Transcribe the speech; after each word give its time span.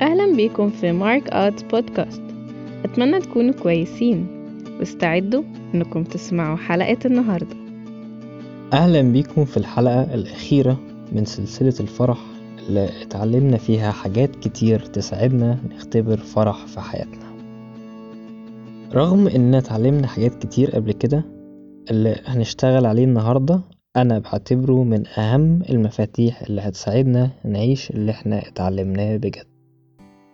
أهلا 0.00 0.36
بيكم 0.36 0.70
في 0.70 0.92
مارك 0.92 1.30
آرتس 1.32 1.62
بودكاست. 1.62 2.22
أتمنى 2.84 3.20
تكونوا 3.20 3.54
كويسين. 3.54 4.26
واستعدوا 4.78 5.42
إنكم 5.74 6.04
تسمعوا 6.04 6.56
حلقة 6.56 6.98
النهاردة. 7.04 7.56
أهلا 8.72 9.00
بيكم 9.02 9.44
في 9.44 9.56
الحلقة 9.56 10.14
الأخيرة 10.14 10.80
من 11.12 11.24
سلسلة 11.24 11.74
الفرح 11.80 12.18
اللي 12.68 12.88
اتعلمنا 13.02 13.56
فيها 13.56 13.90
حاجات 13.90 14.36
كتير 14.36 14.80
تساعدنا 14.80 15.58
نختبر 15.70 16.16
فرح 16.16 16.66
في 16.66 16.80
حياتنا. 16.80 17.30
رغم 18.94 19.28
إننا 19.28 19.58
اتعلمنا 19.58 20.06
حاجات 20.06 20.34
كتير 20.46 20.70
قبل 20.70 20.92
كده 20.92 21.24
اللي 21.90 22.16
هنشتغل 22.26 22.86
عليه 22.86 23.04
النهاردة 23.04 23.60
أنا 23.96 24.18
بعتبره 24.18 24.84
من 24.84 25.06
أهم 25.18 25.62
المفاتيح 25.70 26.42
اللي 26.42 26.60
هتساعدنا 26.60 27.30
نعيش 27.44 27.90
اللي 27.90 28.10
إحنا 28.10 28.48
اتعلمناه 28.48 29.16
بجد. 29.16 29.49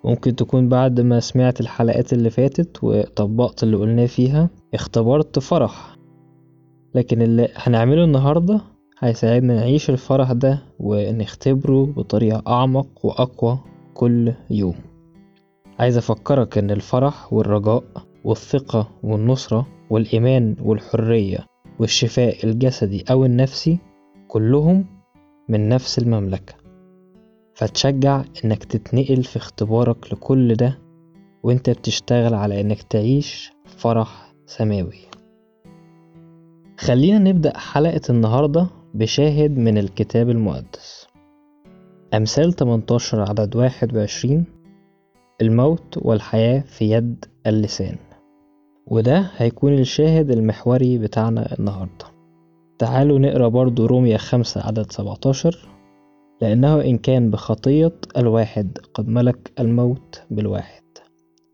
ممكن 0.06 0.36
تكون 0.36 0.68
بعد 0.68 1.00
ما 1.00 1.20
سمعت 1.20 1.60
الحلقات 1.60 2.12
اللي 2.12 2.30
فاتت 2.30 2.84
وطبقت 2.84 3.62
اللي 3.62 3.76
قلناه 3.76 4.06
فيها 4.06 4.50
اختبرت 4.74 5.38
فرح. 5.38 5.96
لكن 6.94 7.22
اللي 7.22 7.48
هنعمله 7.56 8.04
النهاردة 8.04 8.60
هيساعدنا 8.98 9.54
نعيش 9.54 9.90
الفرح 9.90 10.32
ده 10.32 10.62
ونختبره 10.78 11.86
بطريقة 11.86 12.42
أعمق 12.46 13.06
وأقوى 13.06 13.58
كل 13.94 14.32
يوم. 14.50 14.74
عايز 15.78 15.96
أفكرك 15.96 16.58
إن 16.58 16.70
الفرح 16.70 17.32
والرجاء 17.32 17.84
والثقة 18.24 18.88
والنصرة 19.02 19.66
والإيمان 19.90 20.56
والحرية 20.62 21.38
والشفاء 21.78 22.46
الجسدي 22.46 23.04
أو 23.10 23.24
النفسي 23.24 23.78
كلهم 24.28 24.84
من 25.48 25.68
نفس 25.68 25.98
المملكة. 25.98 26.65
فتشجع 27.56 28.22
إنك 28.44 28.64
تتنقل 28.64 29.22
في 29.24 29.36
اختبارك 29.36 30.12
لكل 30.12 30.54
ده 30.54 30.78
وإنت 31.42 31.70
بتشتغل 31.70 32.34
على 32.34 32.60
إنك 32.60 32.82
تعيش 32.82 33.52
فرح 33.64 34.34
سماوي. 34.46 34.98
خلينا 36.78 37.18
نبدأ 37.18 37.58
حلقة 37.58 38.00
النهاردة 38.10 38.66
بشاهد 38.94 39.58
من 39.58 39.78
الكتاب 39.78 40.30
المقدس. 40.30 41.06
أمثال 42.14 42.52
18 42.52 43.20
عدد 43.20 43.56
21 43.56 44.44
الموت 45.40 45.98
والحياة 45.98 46.60
في 46.60 46.90
يد 46.90 47.24
اللسان. 47.46 47.96
وده 48.86 49.30
هيكون 49.36 49.72
الشاهد 49.72 50.30
المحوري 50.30 50.98
بتاعنا 50.98 51.58
النهاردة. 51.58 52.06
تعالوا 52.78 53.18
نقرأ 53.18 53.48
برضو 53.48 53.86
رومية 53.86 54.16
خمسة 54.16 54.66
عدد 54.66 54.92
17 54.92 55.68
لأنه 56.40 56.80
إن 56.80 56.98
كان 56.98 57.30
بخطية 57.30 57.92
الواحد 58.16 58.78
قد 58.94 59.08
ملك 59.08 59.52
الموت 59.60 60.22
بالواحد. 60.30 60.82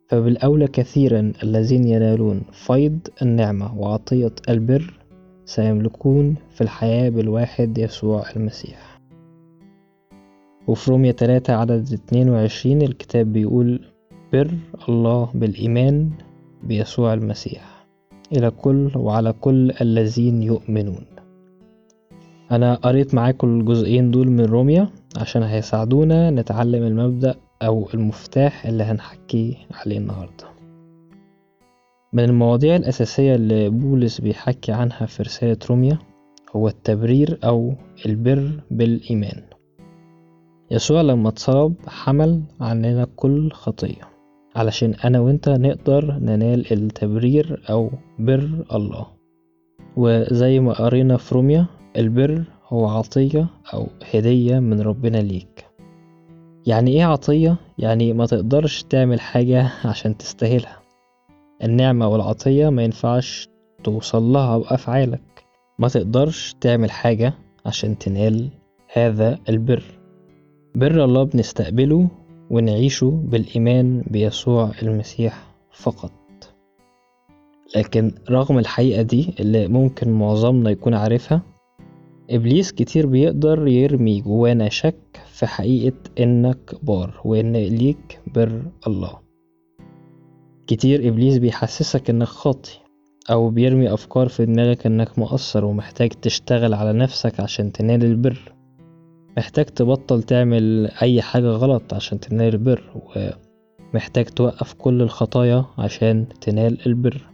فبالأولى 0.09 0.67
كثيرا 0.67 1.33
الذين 1.43 1.87
ينالون 1.87 2.43
فيض 2.53 2.99
النعمة 3.23 3.79
وعطية 3.81 4.35
البر 4.49 5.01
سيملكون 5.45 6.35
في 6.51 6.61
الحياة 6.61 7.09
بالواحد 7.09 7.79
يسوع 7.79 8.25
المسيح. 8.37 9.01
وفي 10.67 10.91
رومية 10.91 11.11
تلاتة 11.11 11.55
عدد 11.55 11.93
اتنين 11.93 12.31
وعشرين 12.31 12.83
الكتاب 12.83 13.33
بيقول 13.33 13.81
بر 14.33 14.51
الله 14.89 15.31
بالإيمان 15.35 16.11
بيسوع 16.63 17.15
المسيح. 17.15 17.87
إلى 18.33 18.51
كل 18.51 18.91
وعلى 18.97 19.33
كل 19.33 19.73
الذين 19.81 20.43
يؤمنون. 20.43 21.12
أنا 22.53 22.75
قريت 22.75 23.15
معاكم 23.15 23.61
الجزئين 23.61 24.11
دول 24.11 24.31
من 24.31 24.45
روميا 24.45 24.89
عشان 25.17 25.43
هيساعدونا 25.43 26.31
نتعلم 26.31 26.83
المبدأ 26.83 27.35
أو 27.63 27.89
المفتاح 27.95 28.67
اللي 28.67 28.85
هنحكي 28.85 29.57
عليه 29.71 29.99
النهاردة. 29.99 30.45
من 32.13 32.25
المواضيع 32.25 32.77
الأساسية 32.77 33.35
اللي 33.35 33.69
بولس 33.69 34.21
بيحكي 34.21 34.73
عنها 34.73 35.07
في 35.07 35.23
رسالة 35.23 35.57
روميا 35.71 35.99
هو 36.57 36.69
التبرير 36.69 37.39
أو 37.45 37.75
البر 38.07 38.51
بالإيمان. 38.71 39.43
يسوع 40.71 41.01
لما 41.01 41.29
اتصلب 41.29 41.75
حمل 41.87 42.43
عننا 42.61 43.07
كل 43.17 43.51
خطية 43.53 44.09
علشان 44.57 44.95
أنا 45.05 45.21
وإنت 45.21 45.49
نقدر 45.49 46.13
ننال 46.13 46.73
التبرير 46.73 47.63
أو 47.71 47.91
بر 48.19 48.65
الله. 48.75 49.07
وزي 49.97 50.61
ما 50.61 50.73
قرينا 50.73 51.17
في 51.17 51.35
روميا 51.35 51.67
البر 51.97 52.45
هو 52.69 52.87
عطية 52.87 53.47
أو 53.75 53.87
هدية 54.15 54.59
من 54.59 54.81
ربنا 54.81 55.19
ليك. 55.19 55.67
يعني 56.67 56.91
إيه 56.91 57.05
عطية؟ 57.05 57.57
يعني 57.79 58.13
ما 58.13 58.27
تقدرش 58.27 58.83
تعمل 58.83 59.21
حاجة 59.21 59.71
عشان 59.85 60.17
تستاهلها. 60.17 60.83
النعمة 61.65 62.09
والعطية 62.09 62.69
ما 62.69 62.83
ينفعش 62.83 63.49
توصل 63.85 64.23
لها 64.23 64.59
بأفعالك. 64.59 65.45
ما 65.79 65.89
تقدرش 65.89 66.55
تعمل 66.61 66.91
حاجة 66.91 67.35
عشان 67.67 67.99
تنال 67.99 68.49
هذا 68.93 69.39
البر. 69.49 69.83
بر 70.75 71.05
الله 71.05 71.23
بنستقبله 71.23 72.09
ونعيشه 72.51 73.23
بالإيمان 73.25 74.03
بيسوع 74.07 74.71
المسيح 74.83 75.47
فقط. 75.73 76.13
لكن 77.77 78.13
رغم 78.31 78.59
الحقيقة 78.59 79.03
دي 79.03 79.35
اللي 79.41 79.69
ممكن 79.69 80.11
معظمنا 80.13 80.71
يكون 80.71 80.95
عارفها 80.95 81.43
إبليس 82.31 82.73
كتير 82.73 83.07
بيقدر 83.07 83.69
يرمي 83.69 84.21
جوانا 84.21 84.69
شك 84.69 85.21
في 85.27 85.47
حقيقة 85.47 85.97
إنك 86.21 86.75
بار 86.83 87.21
وإن 87.25 87.53
ليك 87.53 88.21
بر 88.35 88.63
الله. 88.87 89.19
كتير 90.67 91.09
إبليس 91.09 91.39
بيحسسك 91.39 92.11
إنك 92.11 92.27
خاطي 92.27 92.79
أو 93.31 93.51
بيرمي 93.51 93.95
أفكار 93.95 94.29
في 94.29 94.47
دماغك 94.47 94.87
إنك 94.87 95.19
مقصر 95.19 95.65
ومحتاج 95.65 96.09
تشتغل 96.11 96.75
على 96.75 96.93
نفسك 96.93 97.41
عشان 97.41 97.73
تنال 97.73 98.05
البر. 98.05 98.53
محتاج 99.37 99.65
تبطل 99.65 100.23
تعمل 100.23 100.91
أي 101.03 101.23
حاجة 101.23 101.47
غلط 101.49 101.95
عشان 101.95 102.21
تنال 102.21 102.55
البر 102.55 103.03
ومحتاج 103.95 104.25
توقف 104.25 104.73
كل 104.73 105.03
الخطايا 105.03 105.65
عشان 105.79 106.27
تنال 106.41 106.87
البر. 106.87 107.27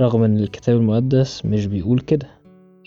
رغم 0.00 0.22
إن 0.22 0.36
الكتاب 0.38 0.76
المقدس 0.76 1.44
مش 1.46 1.66
بيقول 1.66 2.00
كده. 2.00 2.37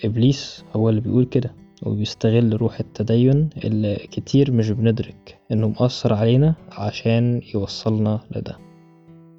إبليس 0.06 0.66
هو 0.76 0.90
اللي 0.90 1.02
بيقول 1.02 1.26
كده 1.26 1.56
وبيستغل 1.84 2.62
روح 2.62 2.80
التدين 2.80 3.50
اللي 3.64 3.96
كتير 3.96 4.52
مش 4.52 4.72
بندرك 4.72 5.40
إنه 5.52 5.68
مأثر 5.80 6.14
علينا 6.14 6.56
عشان 6.72 7.42
يوصلنا 7.54 8.20
لده 8.36 8.58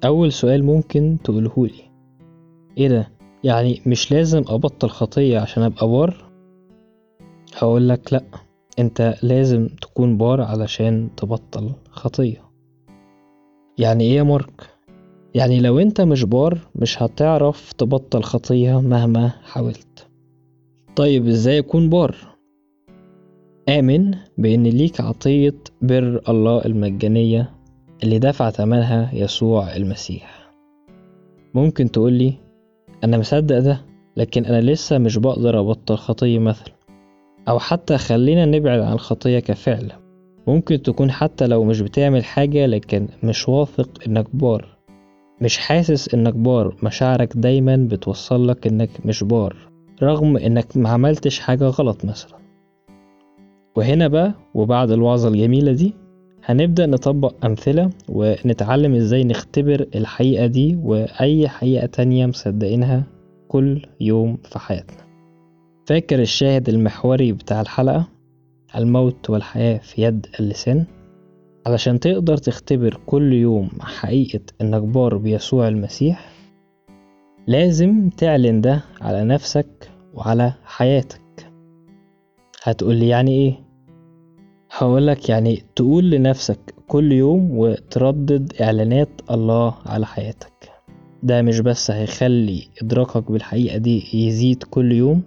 أول 0.05 0.31
سؤال 0.31 0.63
ممكن 0.63 1.17
تقولهولي 1.23 1.91
إيه 2.77 2.87
ده؟ 2.87 3.07
يعني 3.43 3.81
مش 3.85 4.11
لازم 4.11 4.43
أبطل 4.47 4.89
خطية 4.89 5.39
عشان 5.39 5.63
أبقى 5.63 5.87
بار؟ 5.87 6.25
هقولك 7.57 8.13
لأ 8.13 8.23
أنت 8.79 9.15
لازم 9.23 9.67
تكون 9.67 10.17
بار 10.17 10.41
علشان 10.41 11.09
تبطل 11.17 11.71
خطية 11.89 12.41
يعني 13.77 14.03
إيه 14.03 14.15
يا 14.15 14.23
مارك؟ 14.23 14.69
يعني 15.35 15.59
لو 15.59 15.79
أنت 15.79 16.01
مش 16.01 16.23
بار 16.23 16.59
مش 16.75 17.03
هتعرف 17.03 17.73
تبطل 17.73 18.23
خطية 18.23 18.81
مهما 18.81 19.27
حاولت 19.43 20.07
طيب 20.95 21.27
إزاي 21.27 21.59
اكون 21.59 21.89
بار؟ 21.89 22.15
آمن 23.69 24.15
بإن 24.37 24.63
ليك 24.63 25.01
عطية 25.01 25.55
بر 25.81 26.21
الله 26.29 26.65
المجانية 26.65 27.49
اللي 28.03 28.19
دفع 28.19 28.49
ثمنها 28.49 29.09
يسوع 29.13 29.75
المسيح. 29.75 30.51
ممكن 31.53 31.91
تقولي 31.91 32.33
أنا 33.03 33.17
مصدق 33.17 33.59
ده 33.59 33.81
لكن 34.17 34.45
أنا 34.45 34.61
لسه 34.61 34.97
مش 34.97 35.17
بقدر 35.17 35.59
أبطل 35.59 35.95
خطية 35.95 36.39
مثلا. 36.39 36.73
أو 37.47 37.59
حتى 37.59 37.97
خلينا 37.97 38.45
نبعد 38.45 38.79
عن 38.79 38.93
الخطية 38.93 39.39
كفعل. 39.39 39.91
ممكن 40.47 40.81
تكون 40.81 41.11
حتى 41.11 41.47
لو 41.47 41.63
مش 41.63 41.81
بتعمل 41.81 42.23
حاجة 42.23 42.65
لكن 42.65 43.07
مش 43.23 43.49
واثق 43.49 43.89
إنك 44.07 44.35
بار. 44.35 44.77
مش 45.41 45.57
حاسس 45.57 46.13
إنك 46.13 46.33
بار. 46.33 46.75
مشاعرك 46.83 47.37
دايما 47.37 47.87
بتوصلك 47.91 48.67
إنك 48.67 48.89
مش 49.05 49.23
بار. 49.23 49.72
رغم 50.01 50.37
إنك 50.37 50.77
معملتش 50.77 51.39
حاجة 51.39 51.63
غلط 51.65 52.05
مثلا. 52.05 52.37
وهنا 53.75 54.07
بقى 54.07 54.33
وبعد 54.53 54.91
الوعظة 54.91 55.27
الجميلة 55.29 55.71
دي 55.71 55.93
هنبدأ 56.45 56.85
نطبق 56.85 57.45
أمثلة 57.45 57.89
ونتعلم 58.09 58.95
إزاي 58.95 59.23
نختبر 59.23 59.85
الحقيقة 59.95 60.45
دي 60.45 60.75
وأي 60.83 61.49
حقيقة 61.49 61.85
تانية 61.85 62.25
مصدقينها 62.25 63.03
كل 63.47 63.85
يوم 64.01 64.37
في 64.43 64.59
حياتنا. 64.59 65.03
فاكر 65.87 66.19
الشاهد 66.19 66.69
المحوري 66.69 67.31
بتاع 67.31 67.61
الحلقة؟ 67.61 68.07
الموت 68.75 69.29
والحياة 69.29 69.77
في 69.77 70.01
يد 70.01 70.27
اللسان. 70.39 70.85
علشان 71.67 71.99
تقدر 71.99 72.37
تختبر 72.37 72.99
كل 73.05 73.33
يوم 73.33 73.69
حقيقة 73.81 74.39
إنك 74.61 74.81
بار 74.81 75.17
بيسوع 75.17 75.67
المسيح 75.67 76.32
لازم 77.47 78.09
تعلن 78.09 78.61
ده 78.61 78.81
على 79.01 79.23
نفسك 79.23 79.91
وعلى 80.13 80.53
حياتك. 80.65 81.21
هتقولي 82.63 83.07
يعني 83.07 83.31
إيه؟ 83.31 83.53
هقولك 84.71 85.29
يعني 85.29 85.63
تقول 85.75 86.11
لنفسك 86.11 86.75
كل 86.87 87.11
يوم 87.11 87.57
وتردد 87.57 88.53
إعلانات 88.61 89.09
الله 89.31 89.75
على 89.85 90.05
حياتك. 90.05 90.53
ده 91.23 91.41
مش 91.41 91.59
بس 91.59 91.91
هيخلي 91.91 92.67
إدراكك 92.81 93.31
بالحقيقة 93.31 93.77
دي 93.77 94.25
يزيد 94.27 94.63
كل 94.63 94.91
يوم 94.91 95.23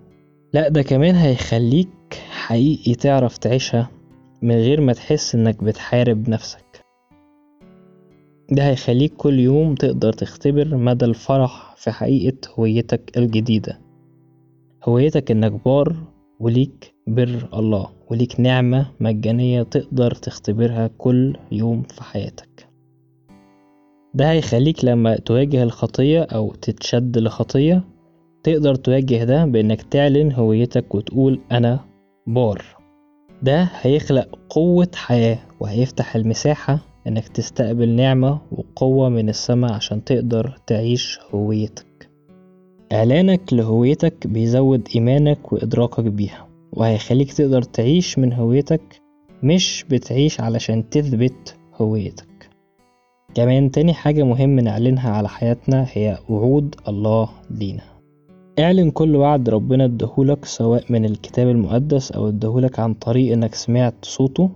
لأ 0.53 0.69
ده 0.69 0.83
كمان 0.83 1.15
هيخليك 1.15 1.89
حقيقي 2.31 2.95
تعرف 2.95 3.39
تعيشها 3.39 3.91
من 4.43 4.55
غير 4.55 4.81
ما 4.81 4.93
تحس 4.93 5.35
إنك 5.35 5.65
بتحارب 5.65 6.29
نفسك. 6.29 6.66
ده 8.51 8.69
هيخليك 8.69 9.13
كل 9.17 9.41
يوم 9.41 9.75
تقدر 9.75 10.13
تختبر 10.13 10.77
مدى 10.77 11.05
الفرح 11.05 11.75
في 11.77 11.91
حقيقة 11.91 12.37
هويتك 12.59 13.19
الجديدة. 13.19 13.81
هويتك 14.85 15.31
إنك 15.31 15.65
بار 15.65 15.97
وليك 16.41 16.95
بر 17.07 17.49
الله 17.55 17.91
وليك 18.11 18.41
نعمة 18.41 18.87
مجانية 19.01 19.63
تقدر 19.63 20.11
تختبرها 20.11 20.91
كل 20.99 21.37
يوم 21.53 21.83
في 21.83 22.03
حياتك. 22.03 22.69
ده 24.15 24.31
هيخليك 24.31 24.85
لما 24.85 25.17
تواجه 25.17 25.63
الخطية 25.63 26.23
أو 26.23 26.53
تتشد 26.55 27.19
لخطية 27.19 27.85
تقدر 28.43 28.75
تواجه 28.75 29.25
ده 29.25 29.45
بإنك 29.45 29.83
تعلن 29.83 30.33
هويتك 30.33 30.95
وتقول 30.95 31.41
أنا 31.53 31.81
بار. 32.27 32.65
ده 33.43 33.69
هيخلق 33.81 34.39
قوة 34.51 34.89
حياة 34.95 35.39
وهيفتح 35.61 36.17
المساحة 36.17 36.79
إنك 37.07 37.29
تستقبل 37.29 37.89
نعمة 37.89 38.39
وقوة 38.53 39.09
من 39.09 39.29
السماء 39.29 39.73
عشان 39.73 40.05
تقدر 40.05 40.57
تعيش 40.67 41.19
هويتك. 41.35 42.11
إعلانك 42.93 43.53
لهويتك 43.53 44.27
بيزود 44.27 44.89
إيمانك 44.95 45.53
وإدراكك 45.53 46.05
بيها 46.05 46.49
وهيخليك 46.73 47.33
تقدر 47.33 47.63
تعيش 47.63 48.19
من 48.19 48.33
هويتك 48.33 49.03
مش 49.43 49.85
بتعيش 49.91 50.41
علشان 50.41 50.91
تثبت 50.91 51.57
هويتك. 51.75 52.51
كمان 53.35 53.71
تاني 53.71 53.95
حاجة 53.95 54.23
مهم 54.23 54.61
نعلنها 54.61 55.11
على 55.11 55.29
حياتنا 55.29 55.87
هي 55.93 56.19
وعود 56.29 56.75
الله 56.89 57.29
لينا. 57.51 57.83
اعلن 58.59 58.91
كل 58.91 59.17
وعد 59.17 59.49
ربنا 59.49 59.85
ادهولك 59.85 60.45
سواء 60.45 60.85
من 60.91 61.05
الكتاب 61.05 61.49
المقدس 61.49 62.13
أو 62.13 62.29
ادهولك 62.29 62.79
عن 62.79 62.95
طريق 62.95 63.33
إنك 63.33 63.55
سمعت 63.55 63.95
صوته. 64.03 64.51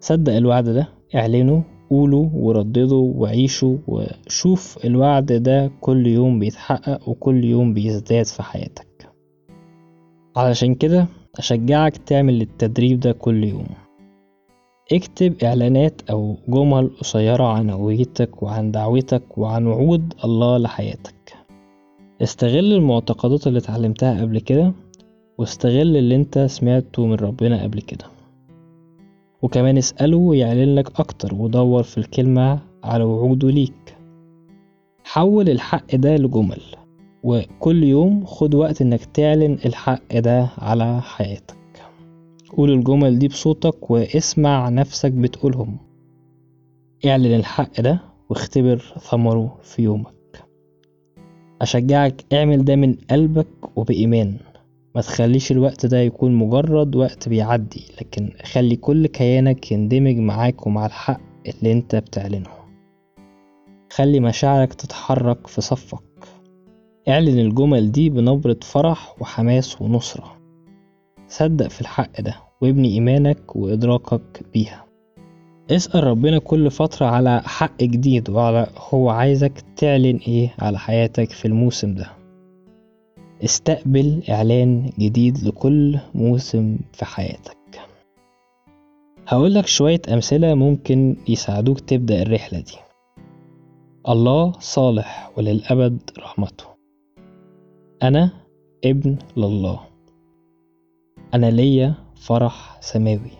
صدق 0.00 0.32
الوعد 0.32 0.68
ده 0.68 0.95
اعلنه 1.14 1.62
قوله 1.90 2.30
وردده 2.34 2.96
وعيشه 2.96 3.78
وشوف 3.88 4.78
الوعد 4.84 5.26
ده 5.32 5.70
كل 5.80 6.06
يوم 6.06 6.38
بيتحقق 6.38 7.08
وكل 7.08 7.44
يوم 7.44 7.74
بيزداد 7.74 8.24
في 8.24 8.42
حياتك. 8.42 9.10
علشان 10.36 10.74
كده 10.74 11.06
أشجعك 11.38 11.96
تعمل 11.96 12.40
التدريب 12.40 13.00
ده 13.00 13.12
كل 13.12 13.44
يوم. 13.44 13.66
اكتب 14.92 15.34
إعلانات 15.44 16.10
أو 16.10 16.36
جمل 16.48 16.90
قصيرة 17.00 17.44
عن 17.44 17.70
هويتك 17.70 18.42
وعن 18.42 18.70
دعوتك 18.70 19.38
وعن 19.38 19.66
وعود 19.66 20.14
الله 20.24 20.58
لحياتك. 20.58 21.34
استغل 22.22 22.72
المعتقدات 22.72 23.46
اللي 23.46 23.58
اتعلمتها 23.58 24.20
قبل 24.20 24.38
كده 24.38 24.72
واستغل 25.38 25.96
اللي 25.96 26.14
انت 26.16 26.38
سمعته 26.38 27.06
من 27.06 27.14
ربنا 27.14 27.62
قبل 27.62 27.80
كده. 27.80 28.15
وكمان 29.46 29.78
اسأله 29.78 30.34
يعلن 30.34 30.74
لك 30.74 31.00
أكتر 31.00 31.34
ودور 31.34 31.82
في 31.82 31.98
الكلمة 31.98 32.60
على 32.84 33.04
وعوده 33.04 33.50
ليك. 33.50 33.96
حول 35.04 35.48
الحق 35.48 35.94
ده 35.96 36.16
لجمل 36.16 36.62
وكل 37.22 37.84
يوم 37.84 38.24
خد 38.24 38.54
وقت 38.54 38.82
إنك 38.82 39.04
تعلن 39.04 39.58
الحق 39.66 40.18
ده 40.18 40.48
على 40.58 41.00
حياتك. 41.00 41.56
قول 42.56 42.70
الجمل 42.72 43.18
دي 43.18 43.28
بصوتك 43.28 43.90
واسمع 43.90 44.68
نفسك 44.68 45.12
بتقولهم. 45.12 45.76
اعلن 47.06 47.34
الحق 47.34 47.80
ده 47.80 48.00
واختبر 48.30 48.78
ثمره 49.00 49.58
في 49.62 49.82
يومك. 49.82 50.44
أشجعك 51.62 52.24
اعمل 52.32 52.64
ده 52.64 52.76
من 52.76 52.94
قلبك 53.10 53.78
وبإيمان. 53.78 54.36
ما 54.96 55.02
تخليش 55.02 55.52
الوقت 55.52 55.86
ده 55.86 55.98
يكون 55.98 56.34
مجرد 56.34 56.96
وقت 56.96 57.28
بيعدي 57.28 57.84
لكن 58.00 58.32
خلي 58.44 58.76
كل 58.76 59.06
كيانك 59.06 59.72
يندمج 59.72 60.16
معاك 60.16 60.66
ومع 60.66 60.86
الحق 60.86 61.20
اللي 61.46 61.72
انت 61.72 61.96
بتعلنه. 61.96 62.50
خلي 63.92 64.20
مشاعرك 64.20 64.74
تتحرك 64.74 65.46
في 65.46 65.60
صفك. 65.60 66.02
اعلن 67.08 67.38
الجمل 67.38 67.92
دي 67.92 68.10
بنبرة 68.10 68.56
فرح 68.62 69.14
وحماس 69.20 69.82
ونصرة. 69.82 70.36
صدق 71.28 71.68
في 71.68 71.80
الحق 71.80 72.20
ده 72.20 72.34
وابني 72.60 72.88
إيمانك 72.88 73.56
وإدراكك 73.56 74.42
بيها. 74.54 74.84
اسأل 75.70 76.04
ربنا 76.04 76.38
كل 76.38 76.70
فترة 76.70 77.06
على 77.06 77.42
حق 77.44 77.82
جديد 77.82 78.30
وعلى 78.30 78.66
هو 78.76 79.10
عايزك 79.10 79.64
تعلن 79.76 80.16
إيه 80.28 80.54
على 80.58 80.78
حياتك 80.78 81.30
في 81.30 81.48
الموسم 81.48 81.94
ده. 81.94 82.15
استقبل 83.44 84.22
إعلان 84.30 84.90
جديد 84.98 85.38
لكل 85.44 85.98
موسم 86.14 86.78
في 86.92 87.04
حياتك. 87.04 87.56
هقولك 89.28 89.66
شوية 89.66 90.00
أمثلة 90.08 90.54
ممكن 90.54 91.16
يساعدوك 91.28 91.80
تبدأ 91.80 92.22
الرحلة 92.22 92.60
دي. 92.60 92.76
الله 94.08 94.52
صالح 94.52 95.30
وللأبد 95.36 96.10
رحمته. 96.18 96.64
أنا 98.02 98.30
ابن 98.84 99.16
لله. 99.36 99.80
أنا 101.34 101.50
ليا 101.50 101.94
فرح 102.14 102.78
سماوي. 102.80 103.30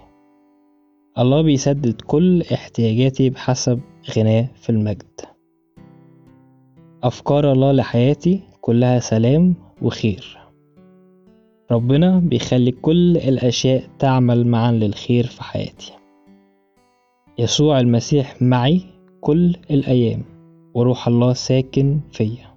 الله 1.18 1.42
بيسدد 1.42 2.00
كل 2.00 2.42
احتياجاتي 2.42 3.30
بحسب 3.30 3.80
غناه 4.16 4.48
في 4.54 4.70
المجد. 4.70 5.20
أفكار 7.02 7.52
الله 7.52 7.72
لحياتي 7.72 8.42
كلها 8.60 8.98
سلام 8.98 9.65
وخير. 9.82 10.38
ربنا 11.70 12.18
بيخلي 12.18 12.70
كل 12.70 13.16
الأشياء 13.16 13.84
تعمل 13.98 14.46
معا 14.46 14.72
للخير 14.72 15.26
في 15.26 15.42
حياتي. 15.42 15.92
يسوع 17.38 17.80
المسيح 17.80 18.42
معي 18.42 18.82
كل 19.20 19.56
الأيام 19.70 20.22
وروح 20.74 21.08
الله 21.08 21.32
ساكن 21.32 22.00
فيا. 22.12 22.56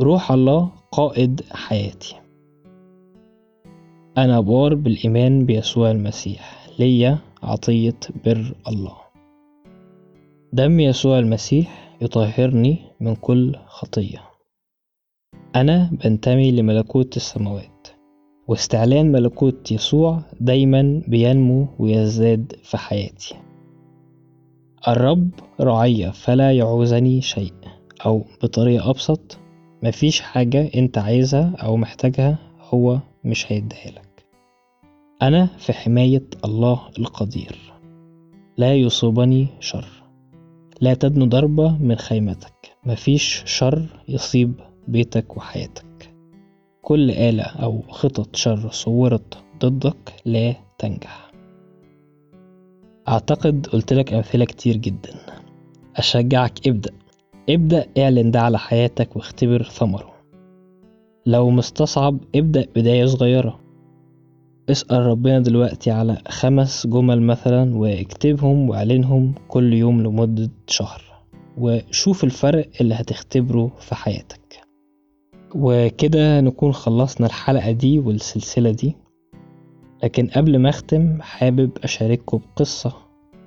روح 0.00 0.32
الله 0.32 0.70
قائد 0.92 1.40
حياتي. 1.50 2.16
أنا 4.18 4.40
بار 4.40 4.74
بالإيمان 4.74 5.46
بيسوع 5.46 5.90
المسيح 5.90 6.66
ليا 6.78 7.18
عطية 7.42 7.98
بر 8.24 8.54
الله. 8.68 8.96
دم 10.52 10.80
يسوع 10.80 11.18
المسيح 11.18 11.96
يطهرني 12.00 12.78
من 13.00 13.14
كل 13.14 13.56
خطية. 13.66 14.33
أنا 15.54 15.90
بنتمي 16.04 16.50
لملكوت 16.52 17.16
السماوات. 17.16 17.88
واستعلان 18.48 19.12
ملكوت 19.12 19.72
يسوع 19.72 20.22
دايما 20.40 21.02
بينمو 21.08 21.68
ويزداد 21.78 22.52
في 22.62 22.76
حياتي. 22.76 23.34
الرب 24.88 25.30
رعية 25.60 26.10
فلا 26.10 26.52
يعوزني 26.52 27.20
شيء. 27.20 27.52
أو 28.06 28.24
بطريقة 28.42 28.90
أبسط 28.90 29.38
مفيش 29.82 30.20
حاجة 30.20 30.70
أنت 30.74 30.98
عايزها 30.98 31.54
أو 31.56 31.76
محتاجها 31.76 32.38
هو 32.60 32.98
مش 33.24 33.52
هيديها 33.52 33.90
لك. 33.90 34.26
أنا 35.22 35.46
في 35.46 35.72
حماية 35.72 36.26
الله 36.44 36.80
القدير. 36.98 37.72
لا 38.56 38.74
يصيبني 38.74 39.46
شر. 39.60 39.86
لا 40.80 40.94
تدنو 40.94 41.24
ضربة 41.24 41.78
من 41.78 41.96
خيمتك. 41.96 42.76
مفيش 42.86 43.42
شر 43.46 43.86
يصيب 44.08 44.54
بيتك 44.88 45.36
وحياتك. 45.36 46.14
كل 46.82 47.10
آلة 47.10 47.42
أو 47.42 47.82
خطط 47.88 48.36
شر 48.36 48.68
صورت 48.70 49.38
ضدك 49.64 50.12
لا 50.24 50.54
تنجح. 50.78 51.30
أعتقد 53.08 53.66
قلتلك 53.66 54.12
أمثلة 54.12 54.44
كتير 54.44 54.76
جدا. 54.76 55.14
أشجعك 55.96 56.68
ابدأ. 56.68 56.90
ابدأ 57.50 57.86
اعلن 57.98 58.30
ده 58.30 58.40
على 58.40 58.58
حياتك 58.58 59.16
واختبر 59.16 59.62
ثمره. 59.62 60.14
لو 61.26 61.50
مستصعب 61.50 62.18
ابدأ 62.34 62.66
بداية 62.76 63.06
صغيرة. 63.06 63.60
اسأل 64.70 65.06
ربنا 65.06 65.38
دلوقتي 65.40 65.90
على 65.90 66.18
خمس 66.28 66.86
جمل 66.86 67.22
مثلا 67.22 67.76
واكتبهم 67.76 68.70
واعلنهم 68.70 69.34
كل 69.48 69.72
يوم 69.72 70.02
لمدة 70.02 70.50
شهر. 70.66 71.02
وشوف 71.58 72.24
الفرق 72.24 72.68
اللي 72.80 72.94
هتختبره 72.94 73.72
في 73.78 73.94
حياتك. 73.94 74.43
وكده 75.54 76.40
نكون 76.40 76.72
خلصنا 76.72 77.26
الحلقة 77.26 77.70
دي 77.70 77.98
والسلسلة 77.98 78.70
دي. 78.70 78.96
لكن 80.02 80.26
قبل 80.26 80.58
ما 80.58 80.68
أختم 80.68 81.22
حابب 81.22 81.70
أشارككم 81.84 82.38
بقصة 82.38 82.92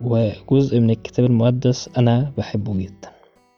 وجزء 0.02 0.80
من 0.80 0.90
الكتاب 0.90 1.26
المقدس 1.26 1.90
أنا 1.98 2.32
بحبه 2.38 2.78
جدا. 2.78 3.10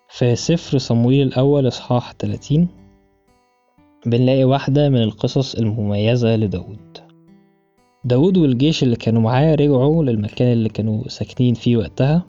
في 0.10 0.36
سفر 0.36 0.78
صمويل 0.78 1.28
الأول 1.28 1.68
إصحاح 1.68 2.14
30 2.14 2.68
بنلاقي 4.06 4.44
واحدة 4.44 4.90
من 4.90 5.04
القصص 5.04 5.56
المميزة 5.56 6.36
لداود. 6.36 6.98
داود 8.06 8.38
والجيش 8.38 8.84
اللي 8.84 8.96
كانوا 8.96 9.22
معاه 9.22 9.56
رجعوا 9.56 10.04
للمكان 10.04 10.52
اللي 10.54 10.70
كانوا 10.70 11.08
ساكنين 11.08 11.54
فيه 11.54 11.78
وقتها. 11.78 12.26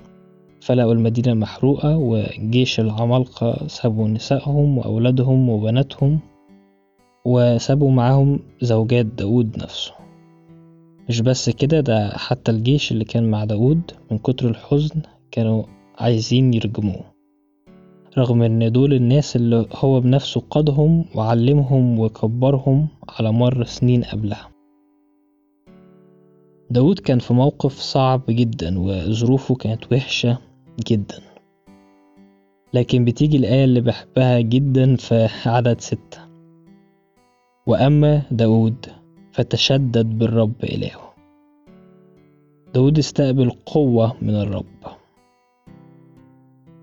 فلقوا 0.61 0.93
المدينة 0.93 1.35
محروقة 1.35 1.97
وجيش 1.97 2.81
العمالقة 2.81 3.67
سابوا 3.67 4.09
نسائهم 4.09 4.79
وأولادهم 4.79 5.49
وبناتهم 5.49 6.21
وسابوا 7.25 7.91
معاهم 7.91 8.39
زوجات 8.63 9.07
داود 9.07 9.57
نفسه. 9.59 9.93
مش 11.09 11.21
بس 11.21 11.51
كده 11.51 11.81
ده 11.81 12.11
حتى 12.11 12.51
الجيش 12.51 12.93
اللي 12.93 13.05
كان 13.05 13.31
مع 13.31 13.45
داود 13.45 13.81
من 14.11 14.19
كتر 14.19 14.49
الحزن 14.49 15.03
كانوا 15.31 15.63
عايزين 15.99 16.55
يرجموه. 16.55 17.05
رغم 18.19 18.43
إن 18.43 18.73
دول 18.73 18.95
الناس 18.95 19.37
اللي 19.37 19.67
هو 19.75 20.01
بنفسه 20.01 20.41
قادهم 20.51 21.05
وعلمهم 21.15 21.99
وكبرهم 21.99 22.89
على 23.09 23.33
مر 23.33 23.65
سنين 23.65 24.05
قبلها. 24.05 24.49
داود 26.71 26.99
كان 26.99 27.19
في 27.19 27.35
موقف 27.35 27.73
صعب 27.79 28.23
جدا 28.29 28.79
وظروفه 28.79 29.55
كانت 29.55 29.93
وحشة. 29.93 30.39
جدا. 30.87 31.19
لكن 32.75 33.05
بتيجي 33.05 33.37
الآية 33.37 33.65
اللي 33.65 33.81
بحبها 33.81 34.41
جدا 34.41 34.97
في 34.97 35.29
عدد 35.47 35.81
ستة. 35.81 36.31
وأما 37.67 38.23
داود 38.31 38.87
فتشدد 39.33 40.19
بالرب 40.19 40.65
إلهه. 40.65 41.15
داود 42.75 42.99
استقبل 42.99 43.51
قوة 43.51 44.17
من 44.23 44.35
الرب. 44.35 44.67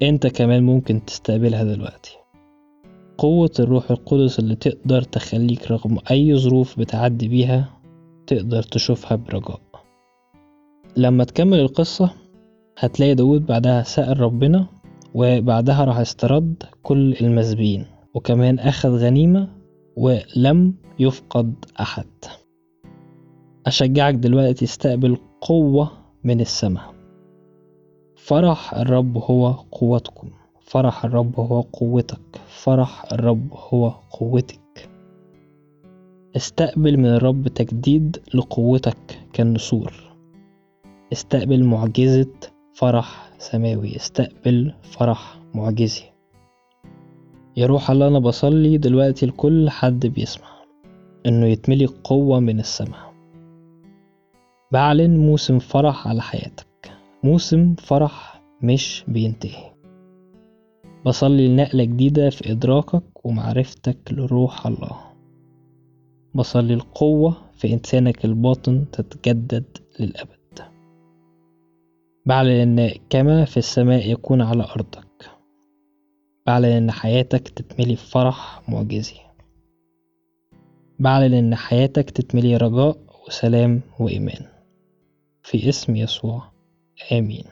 أنت 0.02 0.28
كمان 0.28 0.64
ممكن 0.64 1.06
تستقبلها 1.06 1.64
دلوقتي. 1.64 2.18
قوة 3.18 3.52
الروح 3.60 3.92
القدس 3.92 4.40
اللي 4.40 4.56
تقدر 4.56 5.02
تخليك 5.02 5.72
رغم 5.72 5.98
أي 6.12 6.36
ظروف 6.36 6.80
بتعدي 6.80 7.28
بيها 7.28 7.70
تقدر 8.28 8.64
تشوفها 8.64 9.16
برجاء. 9.16 9.62
لما 10.98 11.24
تكمل 11.24 11.60
القصة 11.60 12.14
هتلاقي 12.80 13.16
داود 13.16 13.46
بعدها 13.46 13.84
سأل 13.84 14.20
ربنا 14.20 14.68
وبعدها 15.14 15.86
راح 15.86 15.98
استرد 15.98 16.64
كل 16.84 17.14
المسبين 17.22 17.86
وكمان 18.14 18.60
أخذ 18.60 18.90
غنيمة 18.90 19.50
ولم 19.96 20.74
يفقد 21.00 21.54
أحد. 21.80 22.06
أشجعك 23.68 24.14
دلوقتي 24.14 24.66
تستقبل 24.66 25.18
قوة 25.42 25.92
من 26.24 26.42
السماء. 26.42 26.94
فرح 28.16 28.74
الرب 28.74 29.18
هو 29.18 29.52
قوتكم. 29.52 30.30
فرح 30.62 31.06
الرب 31.06 31.40
هو 31.40 31.62
قوتك. 31.62 32.42
فرح 32.48 33.14
الرب 33.14 33.48
هو 33.54 33.90
قوتك. 33.90 34.90
استقبل 36.36 36.98
من 36.98 37.06
الرب 37.06 37.48
تجديد 37.48 38.18
لقوتك 38.34 39.20
كالنسور. 39.34 39.94
استقبل 41.14 41.64
معجزة 41.64 42.57
فرح 42.78 43.30
سماوي 43.38 43.96
استقبل 43.96 44.74
فرح 44.82 45.40
معجزي. 45.56 46.04
يا 47.58 47.66
روح 47.66 47.92
الله 47.92 48.08
أنا 48.08 48.20
بصلي 48.20 48.78
دلوقتي 48.78 49.26
لكل 49.26 49.70
حد 49.70 50.06
بيسمع 50.08 50.48
إنه 51.26 51.46
يتملي 51.46 51.86
قوة 51.86 52.40
من 52.40 52.60
السماء. 52.60 53.14
بعلن 54.72 55.18
موسم 55.18 55.60
فرح 55.60 56.08
على 56.08 56.22
حياتك. 56.22 56.92
موسم 57.24 57.76
فرح 57.76 58.42
مش 58.62 59.04
بينتهي. 59.08 59.74
بصلي 61.06 61.48
لنقلة 61.48 61.84
جديدة 61.84 62.30
في 62.30 62.52
إدراكك 62.52 63.26
ومعرفتك 63.26 63.98
لروح 64.12 64.68
الله. 64.68 65.00
بصلي 66.36 66.74
القوة 66.74 67.38
في 67.54 67.74
إنسانك 67.74 68.26
الباطن 68.26 68.86
تتجدد 68.92 69.78
للأبد. 70.00 70.37
بعلن 72.28 72.80
إن 72.80 72.92
كما 73.10 73.46
في 73.46 73.58
السماء 73.58 74.12
يكون 74.12 74.42
على 74.42 74.64
أرضك. 74.64 75.30
بعلن 76.48 76.66
إن 76.66 76.92
حياتك 76.92 77.48
تتملي 77.48 77.96
فرح 77.96 78.62
معجزي. 78.70 79.16
بعلن 81.00 81.34
إن 81.34 81.56
حياتك 81.56 82.10
تتملي 82.10 82.58
رجاء 82.58 82.98
وسلام 83.28 83.82
وإيمان. 84.00 84.46
في 85.44 85.70
اسم 85.70 85.96
يسوع 85.96 86.44
آمين. 87.12 87.44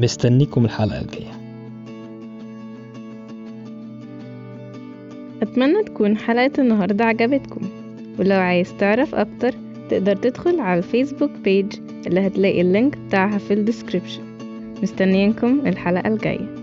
مستنيكم 0.00 0.64
الحلقة 0.64 1.00
الجاية. 1.00 1.32
أتمنى 5.42 5.84
تكون 5.84 6.16
حلقة 6.16 6.52
النهاردة 6.58 7.04
عجبتكم. 7.04 7.68
ولو 8.18 8.36
عايز 8.36 8.76
تعرف 8.76 9.14
أكتر 9.14 9.54
تقدر 9.90 10.16
تدخل 10.16 10.60
على 10.60 10.78
ال 10.78 10.84
Facebook 10.84 11.30
page 11.30 11.89
اللي 12.06 12.26
هتلاقي 12.26 12.60
ال 12.60 12.67
link 12.67 12.96
بتاعها 12.98 13.38
في 13.38 13.54
ال 13.54 13.59
description. 13.59 14.22
مستنيينكم 14.82 15.66
الحلقة 15.66 16.08
الجاية. 16.08 16.59